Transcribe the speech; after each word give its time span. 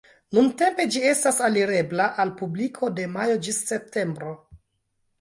Nuntempe 0.35 0.85
ĝi 0.95 1.03
estas 1.09 1.37
alirebla 1.49 2.09
al 2.25 2.33
publiko 2.41 2.93
de 2.99 3.09
majo 3.19 3.39
ĝis 3.45 3.65
septembro. 3.71 4.37